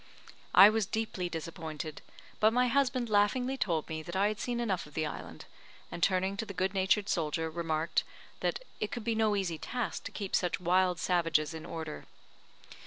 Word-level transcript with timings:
I 0.55 0.67
was 0.67 0.87
deeply 0.87 1.29
disappointed, 1.29 2.01
but 2.39 2.51
my 2.51 2.69
husband 2.69 3.07
laughingly 3.07 3.55
told 3.55 3.87
me 3.87 4.01
that 4.01 4.15
I 4.15 4.29
had 4.29 4.39
seen 4.39 4.59
enough 4.59 4.87
of 4.87 4.95
the 4.95 5.05
island; 5.05 5.45
and 5.91 6.01
turning 6.01 6.35
to 6.37 6.45
the 6.47 6.55
good 6.55 6.73
natured 6.73 7.07
soldier, 7.07 7.51
remarked, 7.51 8.03
that 8.39 8.63
"it 8.79 8.89
could 8.89 9.03
be 9.03 9.13
no 9.13 9.35
easy 9.35 9.59
task 9.59 10.03
to 10.05 10.11
keep 10.11 10.35
such 10.35 10.59
wild 10.59 10.97
savages 10.99 11.53
in 11.53 11.67
order." 11.67 12.05